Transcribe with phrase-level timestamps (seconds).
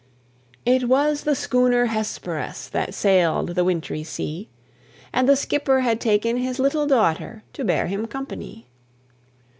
[0.65, 4.49] It was the schooner Hesperus, That sailed the wintry sea;
[5.13, 8.67] And the skipper had taken his little daughter, To bear him company.